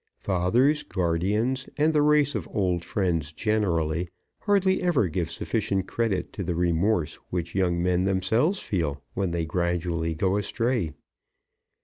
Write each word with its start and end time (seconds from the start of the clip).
Fathers, 0.17 0.81
guardians, 0.81 1.69
and 1.77 1.93
the 1.93 2.01
race 2.01 2.33
of 2.33 2.49
old 2.51 2.83
friends 2.83 3.31
generally, 3.31 4.09
hardly 4.39 4.81
ever 4.81 5.07
give 5.07 5.29
sufficient 5.29 5.87
credit 5.87 6.33
to 6.33 6.43
the 6.43 6.55
remorse 6.55 7.17
which 7.29 7.53
young 7.53 7.83
men 7.83 8.05
themselves 8.05 8.61
feel 8.61 9.03
when 9.13 9.29
they 9.29 9.45
gradually 9.45 10.15
go 10.15 10.37
astray. 10.37 10.95